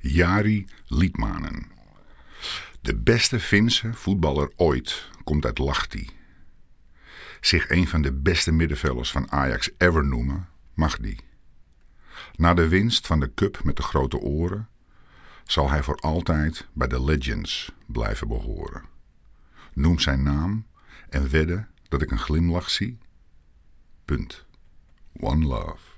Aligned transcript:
Jari 0.00 0.66
Liedmanen. 0.86 1.66
De 2.80 2.96
beste 2.96 3.40
Finse 3.40 3.94
voetballer 3.94 4.52
ooit 4.56 5.08
komt 5.24 5.44
uit 5.44 5.58
Lachti. 5.58 6.10
Zich 7.40 7.70
een 7.70 7.88
van 7.88 8.02
de 8.02 8.12
beste 8.12 8.52
middenvelders 8.52 9.10
van 9.10 9.30
Ajax 9.32 9.70
ever 9.78 10.04
noemen, 10.04 10.48
mag 10.74 10.98
die. 10.98 11.20
Na 12.36 12.54
de 12.54 12.68
winst 12.68 13.06
van 13.06 13.20
de 13.20 13.34
cup 13.34 13.64
met 13.64 13.76
de 13.76 13.82
grote 13.82 14.18
oren 14.18 14.68
zal 15.44 15.70
hij 15.70 15.82
voor 15.82 15.96
altijd 15.96 16.66
bij 16.72 16.88
de 16.88 17.04
Legends 17.04 17.72
blijven 17.86 18.28
behoren. 18.28 18.82
Noem 19.72 19.98
zijn 19.98 20.22
naam 20.22 20.66
en 21.08 21.30
wedden 21.30 21.68
dat 21.88 22.02
ik 22.02 22.10
een 22.10 22.18
glimlach 22.18 22.70
zie. 22.70 22.98
Punt. 24.04 24.46
One 25.20 25.46
love. 25.46 25.97